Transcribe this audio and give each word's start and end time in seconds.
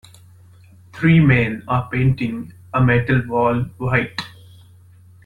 Three 0.93 1.19
men 1.19 1.61
are 1.67 1.87
painting 1.91 2.53
a 2.73 2.81
metal 2.83 3.21
wall 3.27 3.59
white. 3.77 4.19